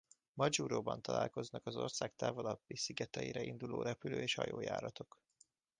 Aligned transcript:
Majuroban 0.33 1.01
találkoznak 1.01 1.65
az 1.65 1.75
ország 1.75 2.15
távolabbi 2.15 2.75
szigeteire 2.75 3.43
induló 3.43 3.81
repülő 3.81 4.21
és 4.21 4.33
hajójáratok. 4.35 5.19